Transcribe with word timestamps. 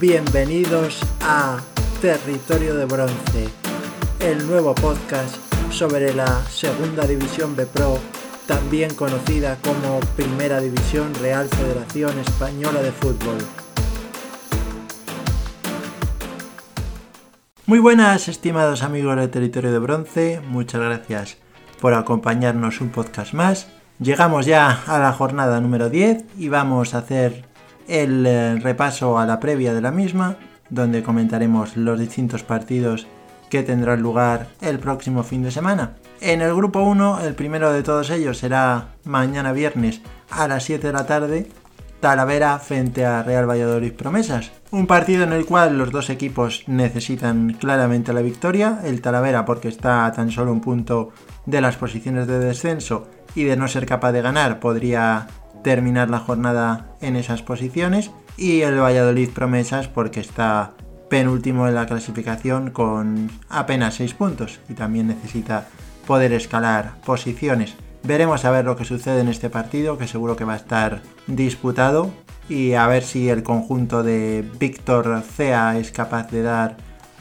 Bienvenidos 0.00 0.98
a 1.20 1.58
Territorio 2.00 2.74
de 2.74 2.86
Bronce, 2.86 3.48
el 4.20 4.46
nuevo 4.46 4.74
podcast 4.74 5.36
sobre 5.70 6.14
la 6.14 6.42
Segunda 6.46 7.06
División 7.06 7.54
B 7.54 7.66
Pro, 7.66 7.98
también 8.46 8.94
conocida 8.94 9.58
como 9.62 10.00
Primera 10.16 10.58
División 10.58 11.12
Real 11.16 11.46
Federación 11.48 12.18
Española 12.18 12.80
de 12.80 12.92
Fútbol. 12.92 13.36
Muy 17.66 17.78
buenas, 17.78 18.28
estimados 18.28 18.82
amigos 18.82 19.16
de 19.16 19.28
Territorio 19.28 19.70
de 19.70 19.80
Bronce, 19.80 20.40
muchas 20.48 20.80
gracias 20.80 21.36
por 21.78 21.92
acompañarnos 21.92 22.80
un 22.80 22.88
podcast 22.88 23.34
más. 23.34 23.68
Llegamos 23.98 24.46
ya 24.46 24.82
a 24.86 24.98
la 24.98 25.12
jornada 25.12 25.60
número 25.60 25.90
10 25.90 26.24
y 26.38 26.48
vamos 26.48 26.94
a 26.94 26.98
hacer 26.98 27.49
el 27.90 28.24
eh, 28.24 28.54
repaso 28.60 29.18
a 29.18 29.26
la 29.26 29.40
previa 29.40 29.74
de 29.74 29.80
la 29.80 29.90
misma, 29.90 30.36
donde 30.70 31.02
comentaremos 31.02 31.76
los 31.76 31.98
distintos 31.98 32.44
partidos 32.44 33.08
que 33.50 33.64
tendrán 33.64 34.00
lugar 34.00 34.46
el 34.60 34.78
próximo 34.78 35.24
fin 35.24 35.42
de 35.42 35.50
semana. 35.50 35.96
En 36.20 36.40
el 36.40 36.54
grupo 36.54 36.80
1, 36.82 37.20
el 37.22 37.34
primero 37.34 37.72
de 37.72 37.82
todos 37.82 38.10
ellos 38.10 38.38
será 38.38 38.94
mañana 39.04 39.52
viernes 39.52 40.02
a 40.30 40.46
las 40.46 40.64
7 40.64 40.86
de 40.86 40.92
la 40.92 41.06
tarde, 41.06 41.48
Talavera 41.98 42.58
frente 42.60 43.04
a 43.04 43.22
Real 43.24 43.50
Valladolid 43.50 43.92
Promesas. 43.92 44.52
Un 44.70 44.86
partido 44.86 45.24
en 45.24 45.32
el 45.32 45.44
cual 45.44 45.76
los 45.76 45.90
dos 45.90 46.08
equipos 46.10 46.62
necesitan 46.68 47.54
claramente 47.54 48.12
la 48.12 48.22
victoria, 48.22 48.80
el 48.84 49.02
Talavera 49.02 49.44
porque 49.44 49.68
está 49.68 50.06
a 50.06 50.12
tan 50.12 50.30
solo 50.30 50.52
un 50.52 50.60
punto 50.60 51.10
de 51.44 51.60
las 51.60 51.76
posiciones 51.76 52.28
de 52.28 52.38
descenso 52.38 53.08
y 53.34 53.44
de 53.44 53.56
no 53.56 53.66
ser 53.66 53.84
capaz 53.84 54.12
de 54.12 54.22
ganar 54.22 54.60
podría 54.60 55.26
terminar 55.62 56.10
la 56.10 56.18
jornada 56.18 56.86
en 57.00 57.16
esas 57.16 57.42
posiciones 57.42 58.10
y 58.36 58.62
el 58.62 58.80
Valladolid 58.80 59.30
Promesas 59.30 59.88
porque 59.88 60.20
está 60.20 60.72
penúltimo 61.08 61.68
en 61.68 61.74
la 61.74 61.86
clasificación 61.86 62.70
con 62.70 63.30
apenas 63.48 63.94
6 63.96 64.14
puntos 64.14 64.60
y 64.68 64.74
también 64.74 65.08
necesita 65.08 65.66
poder 66.06 66.32
escalar 66.32 66.94
posiciones. 67.04 67.74
Veremos 68.02 68.44
a 68.44 68.50
ver 68.50 68.64
lo 68.64 68.76
que 68.76 68.84
sucede 68.84 69.20
en 69.20 69.28
este 69.28 69.50
partido 69.50 69.98
que 69.98 70.06
seguro 70.06 70.36
que 70.36 70.44
va 70.44 70.54
a 70.54 70.56
estar 70.56 71.02
disputado 71.26 72.10
y 72.48 72.72
a 72.72 72.86
ver 72.86 73.02
si 73.02 73.28
el 73.28 73.42
conjunto 73.42 74.02
de 74.02 74.48
Víctor 74.58 75.22
Cea 75.22 75.78
es 75.78 75.90
capaz 75.90 76.30
de 76.30 76.42
dar 76.42 76.76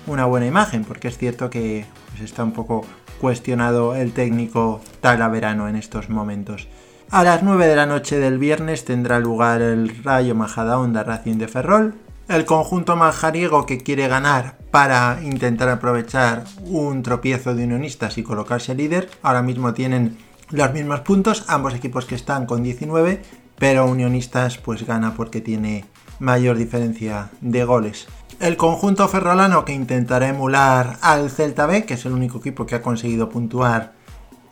una 0.08 0.26
buena 0.26 0.46
imagen 0.46 0.86
porque 0.86 1.10
es 1.10 1.18
cierto 1.18 1.50
que 1.50 1.86
pues, 2.10 2.22
está 2.22 2.44
un 2.44 2.54
poco 2.54 2.86
cuestionado 3.20 3.96
el 3.96 4.14
técnico 4.14 4.82
talaverano 5.02 5.68
en 5.68 5.76
estos 5.76 6.10
momentos. 6.10 6.68
A 7.12 7.24
las 7.24 7.42
9 7.42 7.66
de 7.66 7.76
la 7.76 7.88
noche 7.88 8.20
del 8.20 8.38
viernes 8.38 8.86
tendrá 8.86 9.20
lugar 9.20 9.64
el 9.64 10.04
Rayo 10.04 10.36
Majadahonda 10.36 11.04
Racing 11.04 11.40
de 11.40 11.48
Ferrol. 11.48 11.96
El 12.28 12.46
conjunto 12.46 12.96
majariego 12.96 13.66
que 13.66 13.80
quiere 13.80 14.08
ganar 14.08 14.60
para 14.70 15.20
intentar 15.24 15.70
aprovechar 15.70 16.44
un 16.66 17.02
tropiezo 17.02 17.56
de 17.56 17.64
unionistas 17.64 18.20
y 18.20 18.24
colocarse 18.24 18.76
líder. 18.76 19.10
Ahora 19.24 19.42
mismo 19.42 19.74
tienen 19.74 20.20
los 20.52 20.72
mismos 20.72 21.00
puntos, 21.00 21.46
ambos 21.48 21.74
equipos 21.74 22.06
que 22.06 22.14
están 22.14 22.46
con 22.46 22.62
19, 22.62 23.24
pero 23.58 23.88
unionistas 23.88 24.60
pues 24.60 24.86
gana 24.86 25.16
porque 25.16 25.42
tiene 25.42 25.86
mayor 26.20 26.58
diferencia 26.58 27.32
de 27.42 27.64
goles. 27.64 28.06
El 28.40 28.56
conjunto 28.56 29.08
ferrolano 29.08 29.66
que 29.66 29.74
intentará 29.74 30.28
emular 30.28 30.98
al 31.02 31.32
Celta 31.32 31.66
B, 31.66 31.86
que 31.86 31.96
es 31.96 32.06
el 32.06 32.14
único 32.14 32.38
equipo 32.38 32.68
que 32.68 32.76
ha 32.76 32.84
conseguido 32.84 33.30
puntuar 33.30 33.99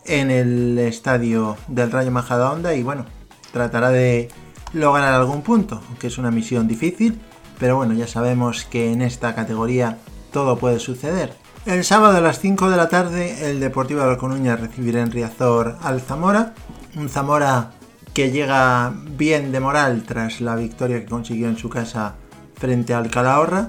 en 0.08 0.30
el 0.30 0.78
estadio 0.78 1.56
del 1.68 1.92
Rayo 1.92 2.10
Majadahonda 2.10 2.74
y 2.74 2.82
bueno, 2.82 3.06
tratará 3.52 3.90
de 3.90 4.28
lograr 4.72 5.12
algún 5.14 5.42
punto, 5.42 5.80
aunque 5.88 6.08
es 6.08 6.18
una 6.18 6.30
misión 6.30 6.66
difícil, 6.66 7.20
pero 7.58 7.76
bueno, 7.76 7.94
ya 7.94 8.06
sabemos 8.06 8.64
que 8.64 8.92
en 8.92 9.02
esta 9.02 9.34
categoría 9.34 9.98
todo 10.32 10.58
puede 10.58 10.78
suceder. 10.78 11.32
El 11.66 11.84
sábado 11.84 12.16
a 12.16 12.20
las 12.20 12.40
5 12.40 12.70
de 12.70 12.76
la 12.76 12.88
tarde 12.88 13.50
el 13.50 13.60
Deportivo 13.60 14.00
de 14.00 14.06
la 14.06 14.16
Coruña 14.16 14.56
recibirá 14.56 15.02
en 15.02 15.10
Riazor 15.10 15.76
al 15.82 16.00
Zamora, 16.00 16.54
un 16.96 17.08
Zamora 17.08 17.72
que 18.14 18.30
llega 18.30 18.92
bien 19.16 19.52
de 19.52 19.60
moral 19.60 20.04
tras 20.06 20.40
la 20.40 20.56
victoria 20.56 21.00
que 21.00 21.06
consiguió 21.06 21.48
en 21.48 21.58
su 21.58 21.68
casa 21.68 22.14
frente 22.54 22.94
al 22.94 23.10
Calahorra 23.10 23.68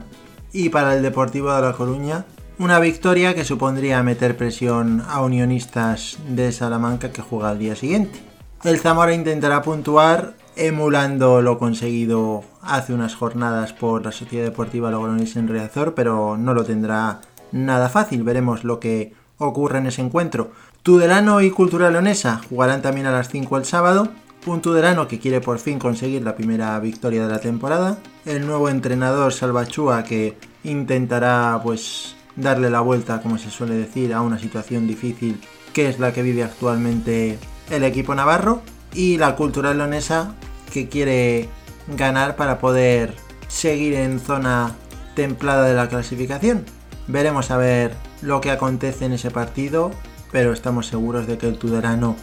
y 0.53 0.69
para 0.69 0.95
el 0.95 1.03
Deportivo 1.03 1.53
de 1.53 1.61
la 1.61 1.73
Coruña 1.73 2.25
una 2.59 2.79
victoria 2.79 3.33
que 3.33 3.45
supondría 3.45 4.03
meter 4.03 4.35
presión 4.35 5.01
a 5.07 5.21
unionistas 5.21 6.17
de 6.27 6.51
Salamanca 6.51 7.11
que 7.13 7.21
juega 7.21 7.49
al 7.49 7.59
día 7.59 7.73
siguiente. 7.75 8.19
El 8.65 8.79
Zamora 8.79 9.13
intentará 9.13 9.61
puntuar 9.61 10.33
emulando 10.57 11.41
lo 11.41 11.57
conseguido 11.57 12.43
hace 12.61 12.93
unas 12.93 13.15
jornadas 13.15 13.71
por 13.71 14.03
la 14.03 14.11
Sociedad 14.11 14.43
Deportiva 14.43 14.91
Logroñés 14.91 15.37
en 15.37 15.47
Reazor, 15.47 15.93
pero 15.93 16.35
no 16.35 16.53
lo 16.53 16.65
tendrá 16.65 17.21
nada 17.53 17.87
fácil. 17.87 18.23
Veremos 18.23 18.65
lo 18.65 18.81
que 18.81 19.13
ocurre 19.37 19.77
en 19.77 19.87
ese 19.87 20.01
encuentro. 20.01 20.51
Tudelano 20.83 21.39
y 21.39 21.51
Cultura 21.51 21.89
Leonesa 21.89 22.41
jugarán 22.49 22.81
también 22.81 23.07
a 23.07 23.11
las 23.11 23.29
5 23.29 23.57
el 23.57 23.63
sábado. 23.63 24.09
Un 24.45 24.61
Tudelano 24.61 25.07
que 25.07 25.19
quiere 25.19 25.39
por 25.39 25.59
fin 25.59 25.79
conseguir 25.79 26.23
la 26.23 26.35
primera 26.35 26.77
victoria 26.81 27.25
de 27.25 27.31
la 27.31 27.39
temporada. 27.39 27.97
El 28.25 28.45
nuevo 28.45 28.67
entrenador 28.67 29.31
Salvachúa 29.31 30.03
que 30.03 30.37
intentará 30.65 31.61
pues 31.63 32.17
darle 32.35 32.69
la 32.69 32.81
vuelta, 32.81 33.21
como 33.21 33.37
se 33.37 33.49
suele 33.49 33.75
decir, 33.75 34.13
a 34.13 34.21
una 34.21 34.39
situación 34.39 34.87
difícil 34.87 35.39
que 35.73 35.87
es 35.89 35.99
la 35.99 36.13
que 36.13 36.23
vive 36.23 36.43
actualmente 36.43 37.37
el 37.69 37.83
equipo 37.83 38.15
navarro 38.15 38.61
y 38.93 39.17
la 39.17 39.35
cultural 39.35 39.77
leonesa 39.77 40.33
que 40.73 40.89
quiere 40.89 41.49
ganar 41.95 42.35
para 42.35 42.59
poder 42.59 43.15
seguir 43.47 43.93
en 43.93 44.19
zona 44.19 44.75
templada 45.15 45.65
de 45.65 45.73
la 45.73 45.89
clasificación. 45.89 46.65
Veremos 47.07 47.51
a 47.51 47.57
ver 47.57 47.95
lo 48.21 48.41
que 48.41 48.51
acontece 48.51 49.05
en 49.05 49.13
ese 49.13 49.31
partido, 49.31 49.91
pero 50.31 50.53
estamos 50.53 50.87
seguros 50.87 51.27
de 51.27 51.37
que 51.37 51.47
el 51.47 51.57
Tuderano 51.57 52.15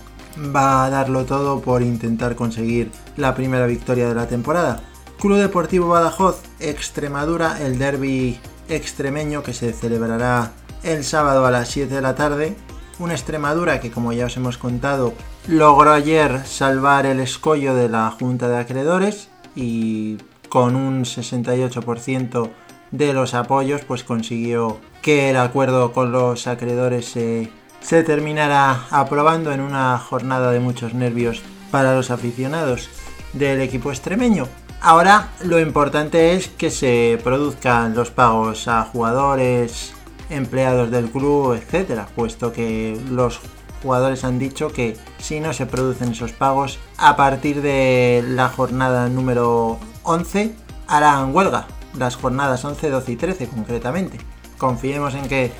va 0.55 0.85
a 0.85 0.91
darlo 0.91 1.25
todo 1.25 1.61
por 1.61 1.83
intentar 1.83 2.37
conseguir 2.37 2.91
la 3.17 3.35
primera 3.35 3.67
victoria 3.67 4.09
de 4.09 4.15
la 4.15 4.29
temporada. 4.29 4.83
Club 5.19 5.39
Deportivo 5.39 5.89
Badajoz, 5.89 6.43
Extremadura, 6.61 7.61
el 7.63 7.79
derby 7.79 8.39
extremeño 8.69 9.43
que 9.43 9.53
se 9.53 9.73
celebrará 9.73 10.53
el 10.83 11.05
sábado 11.05 11.47
a 11.47 11.51
las 11.51 11.69
7 11.69 11.95
de 11.95 12.01
la 12.01 12.15
tarde. 12.15 12.57
Una 12.99 13.15
Extremadura 13.15 13.81
que, 13.81 13.91
como 13.91 14.13
ya 14.13 14.27
os 14.27 14.37
hemos 14.37 14.57
contado, 14.59 15.13
logró 15.47 15.93
ayer 15.93 16.47
salvar 16.47 17.07
el 17.07 17.21
escollo 17.21 17.75
de 17.75 17.89
la 17.89 18.11
Junta 18.11 18.49
de 18.49 18.59
Acreedores 18.59 19.29
y 19.55 20.17
con 20.49 20.77
un 20.77 21.05
68% 21.05 22.51
de 22.91 23.13
los 23.13 23.35
apoyos 23.35 23.83
pues 23.85 24.05
consiguió 24.05 24.79
que 25.03 25.31
el 25.31 25.37
acuerdo 25.37 25.93
con 25.93 26.13
los 26.13 26.47
acreedores 26.47 27.07
se, 27.07 27.51
se 27.81 28.03
terminara 28.03 28.87
aprobando 28.91 29.53
en 29.53 29.61
una 29.61 29.99
jornada 29.99 30.51
de 30.53 30.61
muchos 30.61 30.95
nervios 30.95 31.43
para 31.71 31.95
los 31.95 32.11
aficionados 32.11 32.89
del 33.33 33.61
equipo 33.61 33.91
extremeño. 33.91 34.49
Ahora 34.81 35.31
lo 35.43 35.59
importante 35.59 36.35
es 36.35 36.49
que 36.49 36.71
se 36.71 37.19
produzcan 37.25 37.95
los 37.95 38.11
pagos 38.11 38.69
a 38.69 38.85
jugadores, 38.85 39.95
empleados 40.31 40.91
del 40.91 41.11
club, 41.11 41.55
etcétera, 41.55 42.07
puesto 42.15 42.53
que 42.53 43.01
los 43.11 43.41
jugadores 43.83 44.25
han 44.25 44.39
dicho 44.39 44.73
que 44.73 44.97
si 45.19 45.41
no 45.41 45.53
se 45.53 45.67
producen 45.67 46.13
esos 46.13 46.33
pagos, 46.33 46.79
a 46.99 47.17
partir 47.17 47.63
de 47.63 48.25
la 48.27 48.49
jornada 48.49 49.09
número 49.09 49.79
11 50.03 50.55
harán 50.87 51.35
huelga, 51.35 51.67
las 51.99 52.17
jornadas 52.17 52.65
11, 52.65 52.91
12 52.91 53.13
y 53.13 53.17
13 53.17 53.49
concretamente. 53.49 54.19
Confiemos 54.59 55.15
en 55.15 55.29
que 55.29 55.53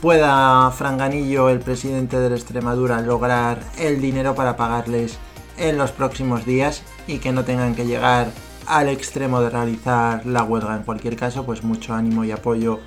pueda 0.00 0.70
Franganillo, 0.70 1.48
el 1.48 1.60
presidente 1.60 2.18
de 2.18 2.30
la 2.30 2.36
Extremadura, 2.36 3.00
lograr 3.00 3.60
el 3.78 4.00
dinero 4.00 4.34
para 4.34 4.56
pagarles 4.56 5.18
en 5.56 5.76
los 5.76 5.90
próximos 5.90 6.44
días 6.44 6.82
y 7.06 7.18
que 7.18 7.32
no 7.32 7.44
tengan 7.44 7.74
que 7.74 7.86
llegar 7.86 8.30
al 8.68 8.88
extremo 8.88 9.40
de 9.40 9.50
realizar 9.50 10.24
la 10.26 10.44
huelga. 10.44 10.76
En 10.76 10.82
cualquier 10.82 11.16
caso, 11.16 11.44
pues 11.44 11.64
mucho 11.64 11.94
ánimo 11.94 12.24
y 12.24 12.30
apoyo 12.30 12.80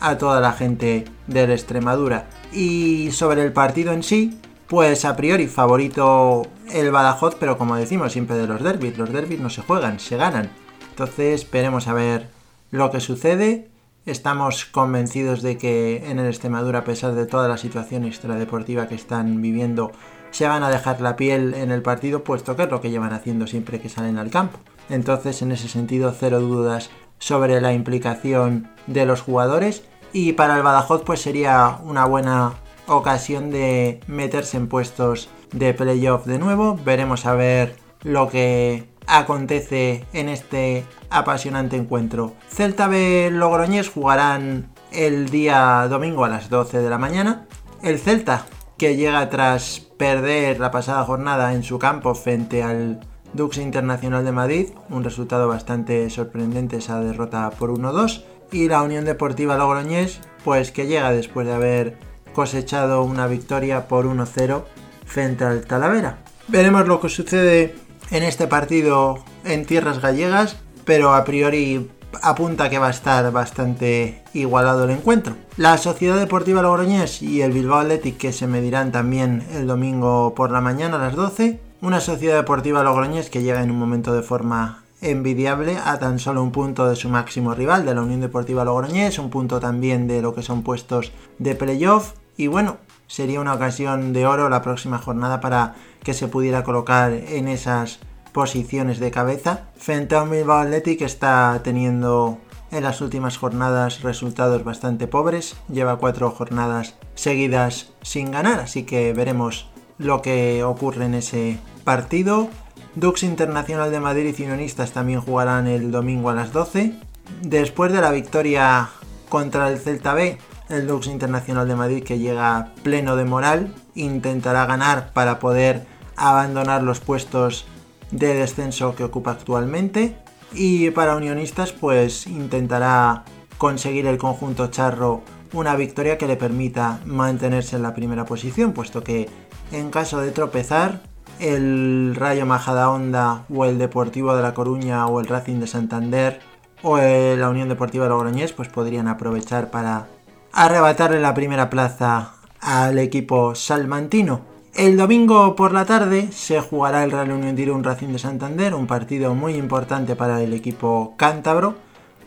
a 0.00 0.18
toda 0.18 0.40
la 0.40 0.52
gente 0.52 1.04
de 1.26 1.46
la 1.46 1.54
Extremadura. 1.54 2.28
Y 2.52 3.10
sobre 3.12 3.42
el 3.42 3.52
partido 3.52 3.92
en 3.92 4.02
sí, 4.02 4.38
pues 4.66 5.04
a 5.04 5.16
priori 5.16 5.46
favorito 5.46 6.42
el 6.72 6.90
Badajoz, 6.90 7.36
pero 7.36 7.56
como 7.56 7.76
decimos 7.76 8.12
siempre 8.12 8.36
de 8.36 8.46
los 8.46 8.62
derbis, 8.62 8.98
los 8.98 9.12
derbis 9.12 9.40
no 9.40 9.48
se 9.48 9.62
juegan, 9.62 10.00
se 10.00 10.16
ganan. 10.16 10.50
Entonces 10.90 11.42
esperemos 11.42 11.88
a 11.88 11.94
ver 11.94 12.28
lo 12.70 12.90
que 12.90 13.00
sucede. 13.00 13.68
Estamos 14.06 14.64
convencidos 14.64 15.42
de 15.42 15.58
que 15.58 16.10
en 16.10 16.18
el 16.18 16.26
Extremadura, 16.26 16.80
a 16.80 16.84
pesar 16.84 17.14
de 17.14 17.26
toda 17.26 17.48
la 17.48 17.58
situación 17.58 18.04
extradeportiva 18.04 18.88
que 18.88 18.94
están 18.94 19.40
viviendo, 19.40 19.92
se 20.30 20.46
van 20.46 20.62
a 20.62 20.70
dejar 20.70 21.00
la 21.00 21.16
piel 21.16 21.54
en 21.54 21.70
el 21.70 21.82
partido, 21.82 22.24
puesto 22.24 22.56
que 22.56 22.64
es 22.64 22.70
lo 22.70 22.80
que 22.80 22.90
llevan 22.90 23.12
haciendo 23.12 23.46
siempre 23.46 23.80
que 23.80 23.88
salen 23.88 24.18
al 24.18 24.30
campo. 24.30 24.58
Entonces, 24.88 25.42
en 25.42 25.52
ese 25.52 25.68
sentido, 25.68 26.14
cero 26.18 26.40
dudas 26.40 26.90
sobre 27.18 27.60
la 27.60 27.72
implicación 27.72 28.70
de 28.86 29.06
los 29.06 29.20
jugadores. 29.20 29.82
Y 30.12 30.32
para 30.32 30.56
el 30.56 30.62
Badajoz, 30.62 31.02
pues 31.04 31.20
sería 31.20 31.78
una 31.84 32.06
buena 32.06 32.54
ocasión 32.86 33.50
de 33.50 34.00
meterse 34.06 34.56
en 34.56 34.68
puestos 34.68 35.28
de 35.52 35.74
playoff 35.74 36.26
de 36.26 36.38
nuevo. 36.38 36.78
Veremos 36.84 37.26
a 37.26 37.34
ver 37.34 37.76
lo 38.02 38.28
que 38.28 38.88
acontece 39.06 40.04
en 40.12 40.28
este 40.28 40.84
apasionante 41.10 41.76
encuentro. 41.76 42.34
Celta 42.48 42.88
B 42.88 43.30
Logroñés 43.32 43.88
jugarán 43.88 44.70
el 44.92 45.30
día 45.30 45.86
domingo 45.88 46.24
a 46.24 46.28
las 46.28 46.50
12 46.50 46.80
de 46.80 46.90
la 46.90 46.98
mañana. 46.98 47.46
El 47.82 47.98
Celta, 47.98 48.46
que 48.76 48.96
llega 48.96 49.28
tras 49.28 49.80
perder 49.80 50.60
la 50.60 50.70
pasada 50.70 51.04
jornada 51.04 51.54
en 51.54 51.62
su 51.62 51.78
campo 51.78 52.14
frente 52.14 52.62
al 52.62 53.00
Dux 53.32 53.58
Internacional 53.58 54.24
de 54.24 54.32
Madrid, 54.32 54.68
un 54.90 55.04
resultado 55.04 55.48
bastante 55.48 56.08
sorprendente 56.10 56.78
esa 56.78 57.00
derrota 57.00 57.50
por 57.50 57.70
1-2. 57.70 58.24
Y 58.50 58.68
la 58.68 58.82
Unión 58.82 59.04
Deportiva 59.04 59.58
Logroñés, 59.58 60.20
pues 60.44 60.72
que 60.72 60.86
llega 60.86 61.12
después 61.12 61.46
de 61.46 61.52
haber 61.52 61.98
cosechado 62.32 63.02
una 63.02 63.26
victoria 63.26 63.88
por 63.88 64.06
1-0 64.06 64.62
frente 65.04 65.44
al 65.44 65.66
Talavera. 65.66 66.18
Veremos 66.48 66.88
lo 66.88 67.00
que 67.00 67.08
sucede 67.08 67.74
en 68.10 68.22
este 68.22 68.46
partido 68.46 69.18
en 69.44 69.66
tierras 69.66 70.00
gallegas, 70.00 70.56
pero 70.84 71.14
a 71.14 71.24
priori 71.24 71.90
apunta 72.22 72.70
que 72.70 72.78
va 72.78 72.88
a 72.88 72.90
estar 72.90 73.30
bastante 73.32 74.22
igualado 74.32 74.84
el 74.84 74.90
encuentro. 74.90 75.36
La 75.56 75.76
Sociedad 75.76 76.16
Deportiva 76.16 76.62
Logroñés 76.62 77.22
y 77.22 77.42
el 77.42 77.52
Bilbao 77.52 77.80
Athletic 77.80 78.16
que 78.16 78.32
se 78.32 78.46
medirán 78.46 78.92
también 78.92 79.46
el 79.52 79.66
domingo 79.66 80.34
por 80.34 80.50
la 80.50 80.60
mañana 80.60 80.96
a 80.96 81.00
las 81.00 81.14
12. 81.14 81.60
Una 81.80 82.00
Sociedad 82.00 82.34
Deportiva 82.34 82.82
Logroñés 82.82 83.30
que 83.30 83.40
llega 83.40 83.62
en 83.62 83.70
un 83.70 83.78
momento 83.78 84.12
de 84.12 84.22
forma 84.22 84.82
envidiable 85.00 85.76
a 85.76 86.00
tan 86.00 86.18
solo 86.18 86.42
un 86.42 86.50
punto 86.50 86.88
de 86.88 86.96
su 86.96 87.08
máximo 87.08 87.54
rival, 87.54 87.86
de 87.86 87.94
la 87.94 88.02
Unión 88.02 88.20
Deportiva 88.20 88.64
Logroñés, 88.64 89.20
un 89.20 89.30
punto 89.30 89.60
también 89.60 90.08
de 90.08 90.20
lo 90.20 90.34
que 90.34 90.42
son 90.42 90.64
puestos 90.64 91.12
de 91.38 91.54
playoff. 91.54 92.14
Y 92.36 92.48
bueno, 92.48 92.78
sería 93.06 93.40
una 93.40 93.54
ocasión 93.54 94.12
de 94.12 94.26
oro 94.26 94.48
la 94.48 94.60
próxima 94.60 94.98
jornada 94.98 95.40
para 95.40 95.76
que 96.02 96.14
se 96.14 96.26
pudiera 96.26 96.64
colocar 96.64 97.12
en 97.12 97.46
esas 97.46 98.00
posiciones 98.32 98.98
de 98.98 99.12
cabeza. 99.12 99.68
Frente 99.76 100.16
a 100.16 100.22
Athletic 100.22 101.02
está 101.02 101.60
teniendo 101.62 102.38
en 102.72 102.82
las 102.82 103.00
últimas 103.00 103.38
jornadas 103.38 104.02
resultados 104.02 104.64
bastante 104.64 105.06
pobres. 105.06 105.54
Lleva 105.68 105.98
cuatro 105.98 106.28
jornadas 106.32 106.96
seguidas 107.14 107.92
sin 108.02 108.32
ganar, 108.32 108.58
así 108.58 108.82
que 108.82 109.12
veremos 109.12 109.70
lo 109.98 110.22
que 110.22 110.64
ocurre 110.64 111.06
en 111.06 111.14
ese 111.14 111.58
partido. 111.84 112.48
Dux 112.94 113.22
Internacional 113.22 113.90
de 113.90 114.00
Madrid 114.00 114.34
y 114.36 114.42
Unionistas 114.42 114.92
también 114.92 115.20
jugarán 115.20 115.66
el 115.66 115.90
domingo 115.90 116.30
a 116.30 116.34
las 116.34 116.52
12. 116.52 116.94
Después 117.42 117.92
de 117.92 118.00
la 118.00 118.10
victoria 118.10 118.88
contra 119.28 119.68
el 119.70 119.78
Celta 119.78 120.14
B, 120.14 120.38
el 120.68 120.86
Dux 120.86 121.06
Internacional 121.06 121.68
de 121.68 121.76
Madrid 121.76 122.02
que 122.02 122.18
llega 122.18 122.72
pleno 122.82 123.16
de 123.16 123.24
moral 123.24 123.74
intentará 123.94 124.66
ganar 124.66 125.12
para 125.12 125.38
poder 125.38 125.86
abandonar 126.16 126.82
los 126.82 127.00
puestos 127.00 127.66
de 128.10 128.34
descenso 128.34 128.94
que 128.94 129.04
ocupa 129.04 129.32
actualmente 129.32 130.16
y 130.52 130.90
para 130.90 131.16
Unionistas 131.16 131.72
pues 131.72 132.26
intentará 132.26 133.24
conseguir 133.58 134.06
el 134.06 134.18
conjunto 134.18 134.68
charro 134.68 135.22
una 135.52 135.76
victoria 135.76 136.18
que 136.18 136.26
le 136.26 136.36
permita 136.36 137.00
mantenerse 137.04 137.76
en 137.76 137.82
la 137.82 137.94
primera 137.94 138.24
posición 138.24 138.72
puesto 138.72 139.02
que 139.02 139.28
en 139.72 139.90
caso 139.90 140.20
de 140.20 140.30
tropezar 140.30 141.00
el 141.40 142.14
Rayo 142.16 142.46
Majadahonda 142.46 143.44
o 143.54 143.64
el 143.64 143.78
Deportivo 143.78 144.34
de 144.34 144.42
La 144.42 144.54
Coruña 144.54 145.06
o 145.06 145.20
el 145.20 145.26
Racing 145.26 145.60
de 145.60 145.66
Santander 145.66 146.40
o 146.82 146.98
la 146.98 147.48
Unión 147.48 147.68
Deportiva 147.68 148.04
de 148.04 148.10
Logroñés 148.10 148.52
pues 148.52 148.68
podrían 148.68 149.08
aprovechar 149.08 149.70
para 149.70 150.06
arrebatarle 150.52 151.20
la 151.20 151.34
primera 151.34 151.70
plaza 151.70 152.34
al 152.60 152.98
equipo 152.98 153.54
salmantino. 153.54 154.40
El 154.74 154.96
domingo 154.96 155.56
por 155.56 155.72
la 155.72 155.86
tarde 155.86 156.30
se 156.30 156.60
jugará 156.60 157.02
el 157.02 157.10
Real 157.10 157.32
Unión 157.32 157.56
Tirón 157.56 157.82
Racing 157.82 158.08
de 158.08 158.18
Santander, 158.18 158.74
un 158.74 158.86
partido 158.86 159.34
muy 159.34 159.54
importante 159.54 160.14
para 160.14 160.40
el 160.40 160.52
equipo 160.52 161.14
cántabro, 161.16 161.74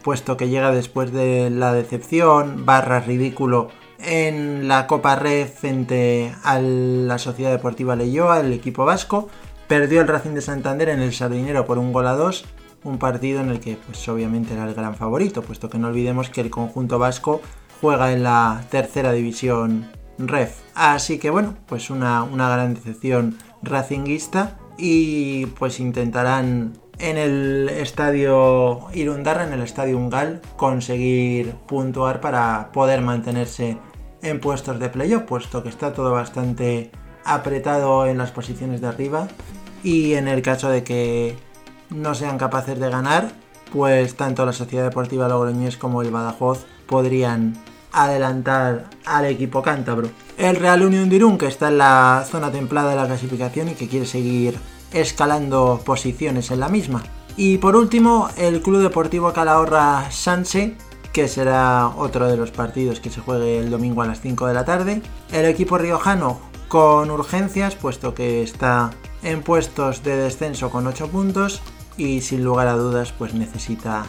puesto 0.04 0.36
que 0.36 0.50
llega 0.50 0.72
después 0.72 1.14
de 1.14 1.50
la 1.50 1.72
decepción 1.72 2.66
barra 2.66 3.00
ridículo 3.00 3.70
en 4.04 4.68
la 4.68 4.88
Copa 4.88 5.16
Red 5.16 5.48
frente 5.48 6.34
a 6.44 6.60
la 6.60 7.18
Sociedad 7.18 7.52
Deportiva 7.52 7.96
Leyoa, 7.96 8.40
el 8.40 8.54
equipo 8.54 8.86
vasco. 8.86 9.30
Perdió 9.68 10.02
el 10.02 10.08
Racing 10.08 10.32
de 10.32 10.42
Santander 10.42 10.90
en 10.90 11.00
el 11.00 11.14
Sardinero 11.14 11.66
por 11.66 11.78
un 11.78 11.94
gol 11.94 12.08
a 12.08 12.14
dos, 12.14 12.46
un 12.84 12.98
partido 12.98 13.42
en 13.42 13.50
el 13.50 13.60
que 13.60 13.78
pues 13.78 14.08
obviamente 14.10 14.54
era 14.54 14.68
el 14.68 14.74
gran 14.74 14.96
favorito, 14.96 15.42
puesto 15.42 15.70
que 15.70 15.78
no 15.78 15.88
olvidemos 15.88 16.30
que 16.30 16.42
el 16.42 16.50
conjunto 16.50 17.00
vasco 17.00 17.42
juega 17.80 18.12
en 18.12 18.24
la 18.24 18.64
tercera 18.70 19.12
división 19.12 19.90
ref. 20.18 20.60
Así 20.76 21.20
que 21.20 21.30
bueno, 21.30 21.56
pues 21.68 21.90
una, 21.90 22.24
una 22.24 22.50
gran 22.50 22.74
decepción 22.74 23.38
racinguista 23.62 24.58
y 24.78 25.46
pues 25.46 25.80
intentarán 25.80 26.74
en 27.00 27.18
el 27.18 27.70
estadio 27.70 28.88
Irundarra, 28.94 29.44
en 29.46 29.54
el 29.54 29.62
estadio 29.62 29.98
Ungal, 29.98 30.42
conseguir 30.56 31.54
puntuar 31.68 32.22
para 32.22 32.72
poder 32.72 33.02
mantenerse 33.02 33.78
en 34.22 34.40
puestos 34.40 34.80
de 34.80 34.90
playoff, 34.90 35.24
puesto 35.24 35.64
que 35.64 35.70
está 35.70 35.94
todo 35.94 36.12
bastante 36.12 36.92
apretado 37.26 38.06
en 38.06 38.18
las 38.18 38.32
posiciones 38.32 38.82
de 38.82 38.88
arriba 38.88 39.28
y 39.84 40.14
en 40.14 40.28
el 40.28 40.42
caso 40.42 40.70
de 40.70 40.84
que 40.84 41.38
no 41.90 42.16
sean 42.16 42.38
capaces 42.38 42.80
de 42.80 42.90
ganar, 42.90 43.32
pues 43.72 44.16
tanto 44.16 44.46
la 44.46 44.54
Sociedad 44.54 44.86
Deportiva 44.86 45.28
Logroñés 45.28 45.78
como 45.78 46.02
el 46.02 46.12
Badajoz 46.12 46.66
podrían 46.86 47.56
adelantar 47.92 48.90
al 49.06 49.26
equipo 49.26 49.62
cántabro. 49.62 50.10
El 50.38 50.56
Real 50.56 50.84
Unión 50.84 51.10
de 51.10 51.18
Irún, 51.18 51.38
que 51.38 51.48
está 51.48 51.68
en 51.68 51.78
la 51.78 52.26
zona 52.30 52.52
templada 52.52 52.92
de 52.92 52.96
la 52.96 53.08
clasificación 53.08 53.70
y 53.70 53.74
que 53.74 53.88
quiere 53.88 54.06
seguir 54.06 54.58
escalando 54.94 55.82
posiciones 55.86 56.52
en 56.52 56.60
la 56.60 56.70
misma. 56.70 57.04
Y 57.38 57.58
por 57.58 57.76
último, 57.76 58.30
el 58.38 58.62
Club 58.62 58.82
Deportivo 58.82 59.32
Calahorra 59.34 60.12
Sanse, 60.12 60.76
que 61.14 61.28
será 61.28 61.90
otro 61.98 62.28
de 62.28 62.38
los 62.38 62.52
partidos 62.52 63.00
que 63.00 63.10
se 63.10 63.22
juegue 63.22 63.60
el 63.60 63.70
domingo 63.70 64.02
a 64.02 64.08
las 64.08 64.22
5 64.22 64.48
de 64.48 64.54
la 64.54 64.66
tarde. 64.66 65.02
El 65.32 65.46
equipo 65.46 65.78
riojano 65.78 66.40
con 66.68 67.12
urgencias, 67.12 67.76
puesto 67.76 68.14
que 68.14 68.44
está 68.44 68.92
en 69.24 69.44
puestos 69.44 70.04
de 70.04 70.16
descenso 70.16 70.70
con 70.70 70.88
8 70.88 71.10
puntos 71.10 71.62
y 71.98 72.22
sin 72.22 72.44
lugar 72.44 72.68
a 72.68 72.74
dudas 72.74 73.12
pues 73.12 73.34
necesita 73.34 74.06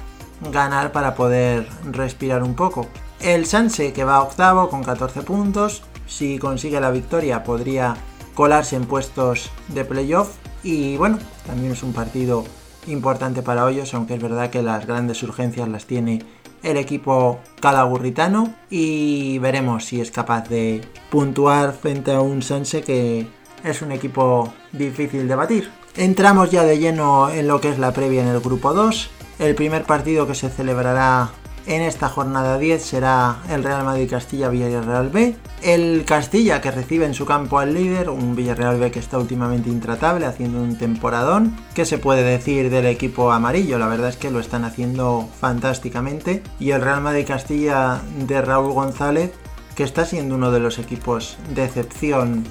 ganar 0.50 0.92
para 0.92 1.14
poder 1.14 1.68
respirar 1.90 2.42
un 2.42 2.54
poco. 2.54 2.86
El 3.20 3.46
Sanse 3.46 3.92
que 3.92 4.04
va 4.04 4.16
a 4.16 4.22
octavo 4.22 4.68
con 4.68 4.82
14 4.82 5.22
puntos, 5.22 5.82
si 6.06 6.38
consigue 6.38 6.80
la 6.80 6.90
victoria 6.90 7.44
podría 7.44 7.96
colarse 8.34 8.76
en 8.76 8.86
puestos 8.86 9.50
de 9.68 9.84
playoff 9.84 10.36
y 10.62 10.96
bueno, 10.96 11.18
también 11.46 11.72
es 11.72 11.82
un 11.82 11.92
partido 11.92 12.44
importante 12.86 13.42
para 13.42 13.64
Hoyos, 13.64 13.94
aunque 13.94 14.14
es 14.14 14.22
verdad 14.22 14.50
que 14.50 14.62
las 14.62 14.86
grandes 14.86 15.22
urgencias 15.22 15.68
las 15.68 15.86
tiene 15.86 16.22
el 16.62 16.76
equipo 16.76 17.40
calagurritano 17.60 18.54
y 18.70 19.38
veremos 19.38 19.84
si 19.84 20.00
es 20.00 20.10
capaz 20.10 20.48
de 20.48 20.80
puntuar 21.10 21.72
frente 21.72 22.12
a 22.12 22.20
un 22.20 22.42
Sanse 22.42 22.82
que 22.82 23.26
es 23.64 23.82
un 23.82 23.92
equipo 23.92 24.52
difícil 24.72 25.28
de 25.28 25.34
batir. 25.34 25.70
Entramos 25.96 26.50
ya 26.50 26.64
de 26.64 26.78
lleno 26.78 27.28
en 27.30 27.48
lo 27.48 27.60
que 27.60 27.68
es 27.68 27.78
la 27.78 27.92
previa 27.92 28.22
en 28.22 28.28
el 28.28 28.40
grupo 28.40 28.72
2. 28.72 29.10
El 29.38 29.54
primer 29.54 29.84
partido 29.84 30.26
que 30.26 30.34
se 30.34 30.48
celebrará 30.48 31.30
en 31.66 31.82
esta 31.82 32.08
jornada 32.08 32.58
10 32.58 32.84
será 32.84 33.36
el 33.48 33.62
Real 33.62 33.84
Madrid 33.84 34.10
Castilla 34.10 34.48
Villarreal 34.48 35.10
B. 35.10 35.36
El 35.62 36.04
Castilla 36.04 36.60
que 36.60 36.70
recibe 36.70 37.06
en 37.06 37.14
su 37.14 37.24
campo 37.24 37.58
al 37.58 37.74
líder, 37.74 38.10
un 38.10 38.34
Villarreal 38.34 38.78
B 38.78 38.90
que 38.90 38.98
está 38.98 39.18
últimamente 39.18 39.68
intratable, 39.70 40.26
haciendo 40.26 40.60
un 40.60 40.76
temporadón. 40.76 41.56
¿Qué 41.74 41.84
se 41.84 41.98
puede 41.98 42.22
decir 42.22 42.70
del 42.70 42.86
equipo 42.86 43.32
amarillo? 43.32 43.78
La 43.78 43.86
verdad 43.86 44.08
es 44.08 44.16
que 44.16 44.30
lo 44.30 44.40
están 44.40 44.64
haciendo 44.64 45.28
fantásticamente. 45.40 46.42
Y 46.58 46.70
el 46.70 46.80
Real 46.80 47.00
Madrid 47.00 47.26
Castilla 47.26 48.00
de 48.26 48.42
Raúl 48.42 48.72
González, 48.72 49.32
que 49.76 49.84
está 49.84 50.04
siendo 50.04 50.34
uno 50.34 50.50
de 50.50 50.60
los 50.60 50.78
equipos 50.78 51.36
de 51.54 51.64
excepción 51.64 52.44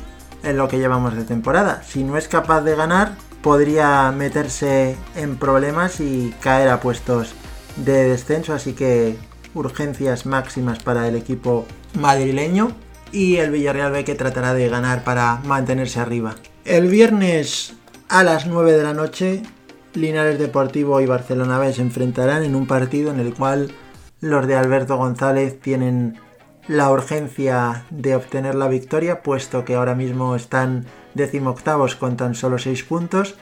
en 0.43 0.57
lo 0.57 0.67
que 0.67 0.79
llevamos 0.79 1.15
de 1.15 1.23
temporada. 1.23 1.83
Si 1.83 2.03
no 2.03 2.17
es 2.17 2.27
capaz 2.27 2.61
de 2.61 2.75
ganar, 2.75 3.15
podría 3.41 4.11
meterse 4.11 4.95
en 5.15 5.37
problemas 5.37 5.99
y 5.99 6.33
caer 6.41 6.69
a 6.69 6.79
puestos 6.79 7.33
de 7.77 8.09
descenso, 8.09 8.53
así 8.53 8.73
que 8.73 9.17
urgencias 9.53 10.25
máximas 10.25 10.79
para 10.79 11.07
el 11.07 11.15
equipo 11.15 11.65
madrileño 11.99 12.71
y 13.11 13.37
el 13.37 13.51
Villarreal 13.51 13.91
B 13.91 14.03
que 14.03 14.15
tratará 14.15 14.53
de 14.53 14.69
ganar 14.69 15.03
para 15.03 15.37
mantenerse 15.45 15.99
arriba. 15.99 16.35
El 16.63 16.87
viernes 16.87 17.73
a 18.07 18.23
las 18.23 18.47
9 18.47 18.73
de 18.73 18.83
la 18.83 18.93
noche, 18.93 19.43
Linares 19.93 20.39
Deportivo 20.39 21.01
y 21.01 21.05
Barcelona 21.05 21.59
B 21.59 21.73
se 21.73 21.81
enfrentarán 21.81 22.43
en 22.43 22.55
un 22.55 22.67
partido 22.67 23.11
en 23.11 23.19
el 23.19 23.33
cual 23.33 23.71
los 24.21 24.47
de 24.47 24.55
Alberto 24.55 24.97
González 24.97 25.59
tienen 25.59 26.19
la 26.67 26.91
urgencia 26.91 27.85
de 27.89 28.15
obtener 28.15 28.55
la 28.55 28.67
victoria, 28.67 29.23
puesto 29.23 29.65
que 29.65 29.75
ahora 29.75 29.95
mismo 29.95 30.35
están 30.35 30.85
decimoctavos 31.15 31.95
con 31.95 32.15
tan 32.15 32.35
solo 32.35 32.57
6 32.59 32.83
puntos 32.83 33.35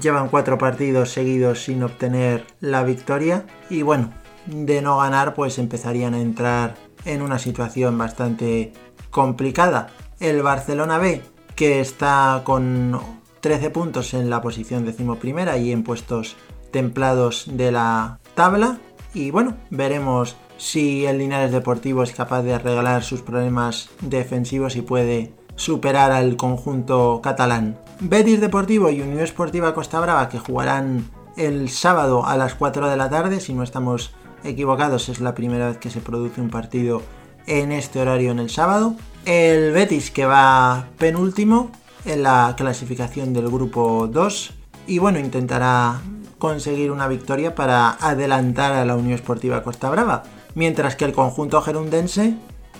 Llevan 0.00 0.28
cuatro 0.28 0.58
partidos 0.58 1.10
seguidos 1.10 1.64
sin 1.64 1.82
obtener 1.82 2.46
la 2.60 2.82
victoria 2.82 3.46
y 3.70 3.82
bueno, 3.82 4.10
de 4.46 4.82
no 4.82 4.98
ganar 4.98 5.34
pues 5.34 5.58
empezarían 5.58 6.14
a 6.14 6.20
entrar 6.20 6.74
en 7.04 7.22
una 7.22 7.38
situación 7.38 7.96
bastante 7.96 8.72
complicada. 9.10 9.88
El 10.20 10.42
Barcelona 10.42 10.98
B, 10.98 11.22
que 11.54 11.80
está 11.80 12.42
con 12.44 13.00
13 13.40 13.70
puntos 13.70 14.14
en 14.14 14.30
la 14.30 14.40
posición 14.40 14.84
decimoprimera 14.84 15.58
y 15.58 15.70
en 15.70 15.84
puestos 15.84 16.36
templados 16.70 17.44
de 17.52 17.70
la 17.70 18.18
tabla. 18.34 18.78
Y 19.12 19.30
bueno, 19.30 19.56
veremos 19.70 20.36
si 20.56 21.06
el 21.06 21.18
Linares 21.18 21.52
Deportivo 21.52 22.02
es 22.02 22.12
capaz 22.12 22.42
de 22.42 22.54
arreglar 22.54 23.04
sus 23.04 23.22
problemas 23.22 23.90
defensivos 24.00 24.76
y 24.76 24.82
puede 24.82 25.32
superar 25.56 26.12
al 26.12 26.36
conjunto 26.36 27.20
catalán. 27.22 27.78
Betis 28.00 28.40
Deportivo 28.40 28.90
y 28.90 29.00
Unión 29.00 29.20
Esportiva 29.20 29.74
Costa 29.74 30.00
Brava 30.00 30.28
que 30.28 30.38
jugarán 30.38 31.10
el 31.36 31.68
sábado 31.70 32.26
a 32.26 32.36
las 32.36 32.54
4 32.54 32.88
de 32.88 32.96
la 32.96 33.10
tarde, 33.10 33.40
si 33.40 33.54
no 33.54 33.62
estamos 33.62 34.12
equivocados 34.44 35.08
es 35.08 35.20
la 35.20 35.34
primera 35.34 35.68
vez 35.68 35.78
que 35.78 35.90
se 35.90 36.00
produce 36.00 36.40
un 36.40 36.50
partido 36.50 37.02
en 37.46 37.72
este 37.72 38.00
horario 38.00 38.30
en 38.30 38.38
el 38.38 38.50
sábado. 38.50 38.94
El 39.24 39.72
Betis 39.72 40.10
que 40.10 40.26
va 40.26 40.86
penúltimo 40.98 41.70
en 42.04 42.22
la 42.22 42.54
clasificación 42.56 43.32
del 43.32 43.48
grupo 43.48 44.08
2 44.10 44.52
y 44.86 44.98
bueno, 44.98 45.18
intentará 45.18 46.00
conseguir 46.38 46.90
una 46.90 47.08
victoria 47.08 47.54
para 47.54 47.90
adelantar 47.90 48.72
a 48.72 48.84
la 48.84 48.96
Unión 48.96 49.14
Esportiva 49.14 49.62
Costa 49.62 49.88
Brava, 49.88 50.24
mientras 50.54 50.94
que 50.94 51.06
el 51.06 51.12
conjunto 51.12 51.62
gerundense 51.62 52.34